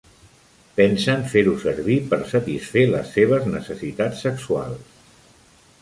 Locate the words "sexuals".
4.29-5.01